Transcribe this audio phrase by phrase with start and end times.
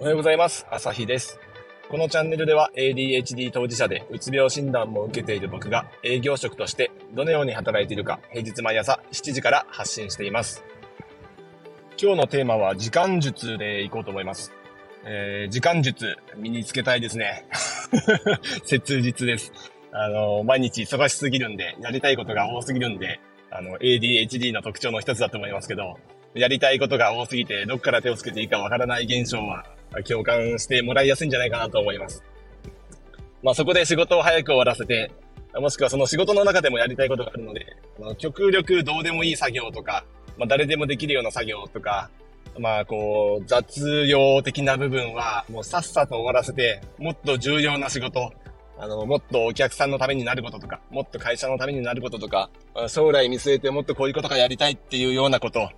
[0.00, 0.66] おはようございます。
[0.70, 1.38] 朝日です。
[1.90, 10.64] このチャンネルでは ADHD 当事者でうつ病診断も受けている僕が営業職としてどのように働いているか平日毎朝7時から発信しています。
[12.00, 14.54] 今日のテーマは時間術でいこうと思います。
[15.04, 17.44] えー、時間術身につけたいですね。
[18.64, 19.52] 切実です。
[19.92, 25.98] あの、毎日忙しすぎるんで、やりたいことが多すぎるんで、あの、ADHD の特徴の一つだと思いますけど、
[26.32, 29.66] やりたいことが多すぎて、どっから手をつけていいかわからない現象は、
[30.08, 32.22] 共感してもらいやすいんじゃないかなと思います。
[33.42, 35.10] まあそこで仕事を早く終わらせて、
[35.54, 40.04] もしくはその仕事の中でもやりたいことがあるので、ま、極力どうでもいい作業とか、
[40.38, 42.10] まあ誰でもできるような作業とか、
[42.58, 48.32] まあこう雑用的な部分はもうさっさと終わらせて、もっと重要な仕事、
[48.78, 52.50] あの、もっとお客さんのためになることとか、もっと会社のためになることとか、
[52.88, 55.68] 将来見据えてもっとこういうことがやりたいっていうようなこと、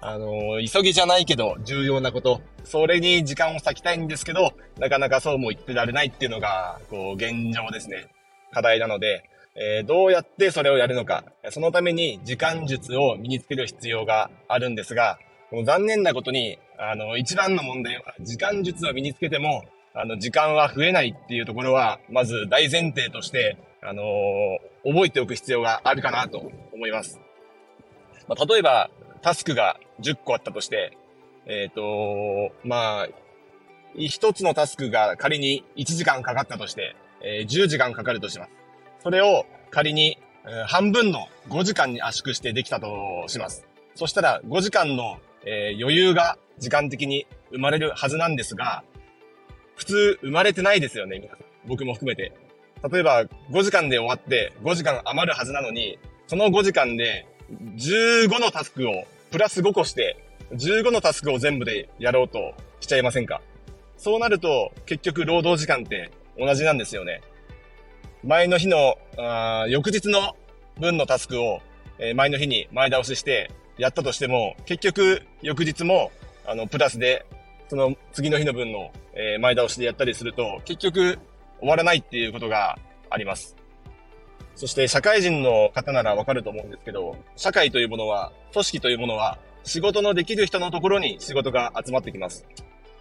[0.00, 8.08] あの、急ぎじゃないけど重要なこと、それに時間を割きたいんですけど、なかなかそうも言ってられないっていうのが、こう、現状ですね。
[8.52, 15.18] 課題なので、えー、どうやってそれをやるのか、そのために時間術を身につける必要があるんですが、
[15.50, 27.18] もう残念なことに、あの、一番の問題は、時間術を身につけても、あの、時間は増えないっていうところは、まず大前提として、あのー、覚えておく必要があるかなと思います。
[28.28, 28.90] まあ、例えば、
[29.22, 30.96] タスクが10個あったとして、
[31.46, 33.08] えっ、ー、と、まあ、
[33.96, 38.50] 一つのタスクが仮に1時間かかったとして、えー、10時間かかるとします。
[39.02, 43.66] それを仮に、えー、半分の5時間に圧縮してできたとします。
[43.94, 48.82] そしたら5時間の、えー、余裕が時間的に生まれるはずなんですが、
[49.76, 51.30] 普通生まれてないですよね、
[51.66, 52.32] 僕も含めて。
[52.90, 57.26] 例えば5時間で終わって5時間余るはずなのに、その5時間で
[57.76, 60.16] 15のタスクをプラス5個して、
[60.52, 63.40] 15のタスクを全部でやろうとしちゃいませんか？
[63.96, 67.22] そうなると、結局労働時間って同じなんですよね。
[68.24, 70.36] 前の日の、あ翌日の
[70.78, 71.60] 分のタスクを、
[71.98, 76.12] えー、前の日に前倒ししてやったとしても、結局翌日も、
[76.46, 77.24] あの、プラスで、
[77.68, 81.18] その次の日の分の、えー、前倒しでやったりすると、結局
[81.58, 82.78] 終わらないっていうことが
[83.10, 83.56] あります。
[84.54, 92.46] そして社会人の方ならわかると思うんですけど、社会というものは、組織というものは、仕事のできる人のところに仕事が集まってきます。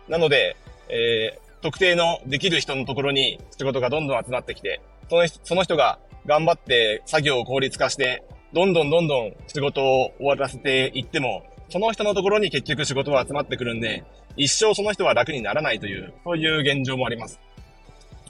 [0.09, 0.57] なので、
[0.90, 8.23] えー、特定のできる人のところに仕事がどんどん集まってきて、そのその人が頑張って作業を効率化して、
[8.53, 14.03] どんどんどんどん仕事を終わらせていっても、その人のところに結局仕事は集まってくるんで、
[14.38, 17.40] 一生その人は楽にならないという、そういう現状もあります。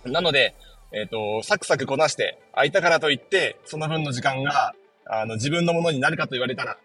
[0.05, 0.55] なので、
[0.95, 4.73] えっ、ー、と、サクサクこなして、空いたからといって、その分の時間が、
[5.05, 6.77] あの、自分のものになるかと言われたら、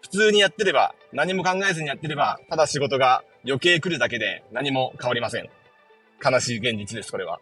[0.00, 5.50] 普通にやってれば、何も考えずにやってれば、ただ仕事が余計来るだけで何も変わりません。
[6.24, 7.40] 悲しい現実です、これは。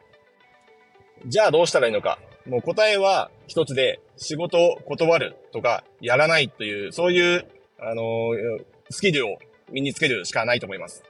[1.27, 2.19] じゃあどうしたらいいのか。
[2.45, 7.47] もう答えは一つで、仕事を断るとか、やらないという、そういう、
[7.79, 9.39] あのー、スキルを
[9.71, 11.05] 身につけるしかないと思います。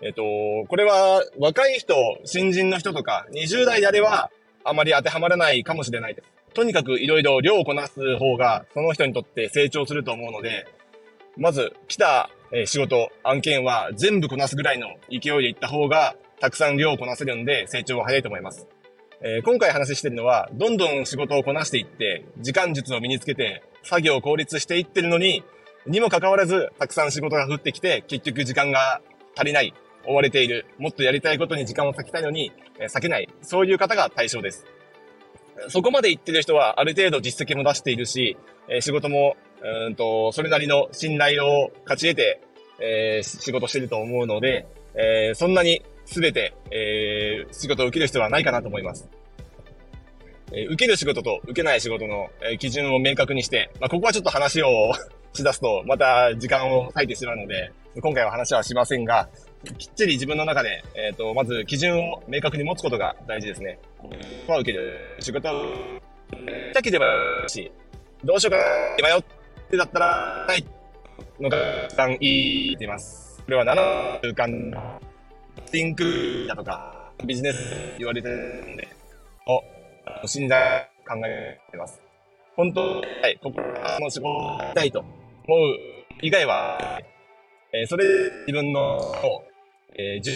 [0.00, 0.22] えっ、と、
[0.68, 4.30] これは若い人、新人の人とか、20代であれば、
[4.64, 6.28] あまり当てはまらないかもしれないです。
[6.54, 10.66] とにかくいろいろ量をこなす方が、その人にとって成長すると思うので、
[11.36, 12.30] まず来た
[12.66, 18.66] 仕事、案件は全部こなすぐらいの勢いでいった方が、たくさん量をこなせるんで成長は早いと思います。
[19.20, 25.42] えー、今回話してるのは、どんどん仕事をこなしていって、時間術を身につけて、作業を効率していってるのに、
[25.86, 29.00] にもかかわらず、たくさん仕事が降ってきて、結局時間が
[29.36, 29.74] 足りない、
[30.06, 34.66] 追われている、もっとやりたいことに時間を割きたいのに、え避けない、そういう方が対象です。
[35.68, 38.36] そこまで言ってる人はある程度実績も出しているし、
[38.68, 42.40] え仕事も、うんと、それなりの信頼を勝ち得て、
[42.80, 49.08] えー、仕事してると思うので、えー、そんなに全て、えー、仕事を受ける人はないかなと思います。
[50.52, 54.92] えー、受ける仕事と受けない仕事の、えー、基準を明確にして、まあ、ここはちょっと話を
[55.32, 59.28] しだすと、また時間を割いてしまうので、今回は話はしませんが、
[59.64, 63.78] きっちり自分の中で、えっ、ー、と、まず基準を明確に持つことが大事ですね。
[64.48, 65.62] まあ、受ける仕事を、
[66.32, 67.06] したければ
[67.46, 67.70] し、
[68.24, 68.58] どうしようか
[69.02, 69.22] な、迷っ
[69.70, 70.64] てだったら、ない
[71.40, 71.56] のが、
[71.86, 73.42] 一番いいっています。
[73.44, 74.48] これは7週間、
[75.70, 78.88] ティンクだとか、ビジネス言われてるんで、
[79.46, 82.00] を、信頼考えてます。
[82.56, 83.66] 本当、はい、心
[84.00, 85.14] の仕事をしたいと思う
[86.22, 87.00] 以外は、
[87.72, 88.06] えー、それ
[88.46, 89.00] 自分の、
[89.96, 90.32] えー、重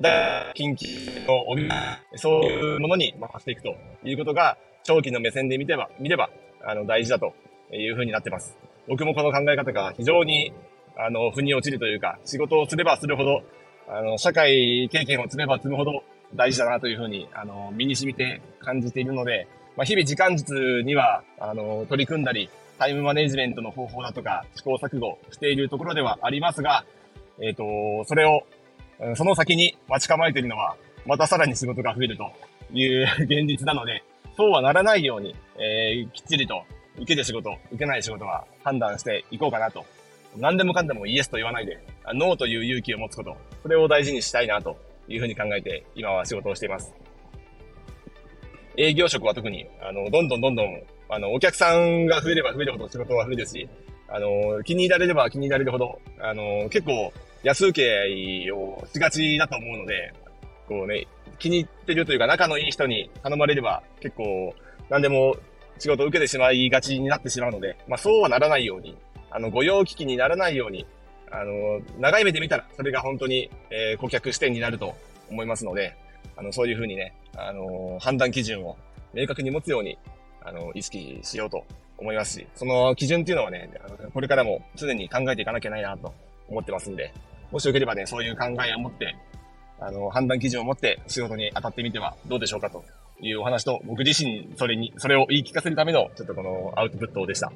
[0.00, 1.68] 大近畿の帯、
[2.16, 6.30] そういうものに回していくということが、長期の目線で見れば、見れば、
[6.64, 7.34] あの、大事だと
[7.72, 8.56] いうふうになってます。
[8.88, 10.52] 僕もこの考え方が非常に、
[10.96, 13.42] あの、腑に落ちるというか、仕事をすればするほど、
[13.88, 16.02] あの、社会経験を積めば積むほど
[16.34, 19.46] 大事だなというふうに、あの、身に染みて感じているので、
[19.76, 26.84] まあ、日々時間術には、あの、取り組んだり、タイムマネジメントの方法だとか、試行錯誤しているところではありますが、
[27.40, 28.42] えっ、ー、と、それを、
[29.14, 32.32] その先に待ち構えているのは、またさらに仕事が増えると
[32.72, 34.02] いう現実なので、
[34.36, 36.62] そうはならないように、えー、きっちりと
[36.96, 39.84] 受ける仕事、受けない仕事は判断していこうかなと。
[40.36, 41.78] 何でもかんでもイエスと言わないで、
[42.12, 44.76] ノーという勇気を持つこと、それを大事にしたいなと
[45.08, 46.92] いうふうに考えて、今は仕事をしています。
[48.76, 53.68] 営業職は特に、あの、どんどんどんどん、あの、お客さんが増えれば増えるほど仕事は増えるし、
[54.08, 57.12] あの、気に入られれば気に入られるほど、あの、結構、
[57.48, 60.12] 安請け合をしがちだと思うので、
[60.68, 61.06] こうね、
[61.38, 64.54] 気に入ってるというか仲のいい人に頼まれれば結構
[64.90, 65.36] 何でも
[65.78, 68.96] 仕事を受けてしまいがちになってしまうので、まあそうはならないように、
[69.30, 70.86] あの、御用聞きにならないように、
[71.30, 74.94] あの、長い目で見たらそれが本当に、えー、顧客視点になると
[75.30, 75.96] 思いますので、
[76.36, 78.76] あの、そういうふうにね、あの、判断基準を
[79.14, 79.96] 明確に持つように、
[80.42, 81.64] あの、意識しようと
[81.98, 83.70] 思いますし、その基準っていうのはね、
[84.12, 86.12] これからも常に考えていかなきゃいけないなと
[86.48, 87.12] 思ってますんで、
[87.50, 89.16] もしよければね、そういう考えを持って、
[89.80, 92.84] あの、判断基準を持って仕事に当たってみてはどうでしょうかと
[93.20, 97.52] いうお話と、僕自身それに、それを言い聞かせるための、ちょっとこのアウトプットでした。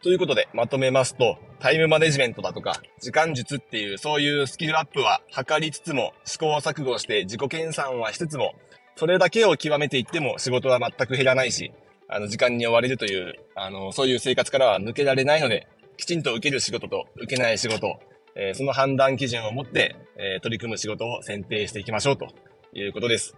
[0.00, 8.54] ということで、まとめますと、タイムマネジメントだとか、時間術っていう、そういうスキルアップは図りつつも、試行錯誤して自己研鑽はしつつも、
[8.94, 11.72] それだけを極めていっても仕事は全く減らないし、
[12.08, 17.98] あの、時間に追われるという、あの、そういう生活からは抜けられないので、きちんと受ける仕事と受けない仕事、
[18.38, 22.28] え、その判断基準を持って、え、取り組む仕事を選定していきましょうと
[22.72, 23.34] いうことです。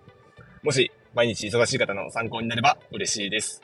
[0.63, 3.63] もし、毎日忙しい方の参考になれば嬉しいです。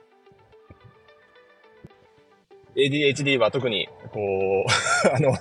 [2.74, 5.36] ADHD は特に、こう あの、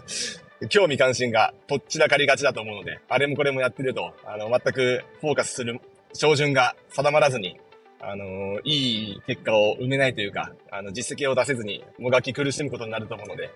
[0.67, 5.79] 興味関心がとっちらかりがちだと思うので、あれもこれもやってると、あの、全くフォーカスする
[6.13, 7.57] 照準が定まらずに、
[8.01, 13.49] あの、いい結果を生めないというか、あの、実績を出せずに、もがき苦しむことになると思うので、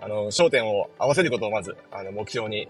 [0.00, 2.68] あの、焦点を合わせることをまず、あの、目標に、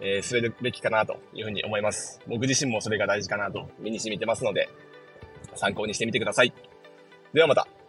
[0.00, 2.20] えー、するべきかなというふうに思います。
[2.26, 4.68] 僕自身もそれが大事かなと身に染みてますので、
[5.54, 6.52] 参考にしてみてください。
[7.32, 7.79] ではまた。